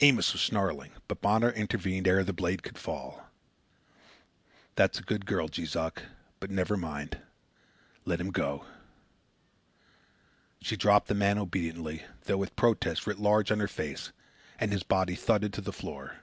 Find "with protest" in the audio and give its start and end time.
12.38-13.06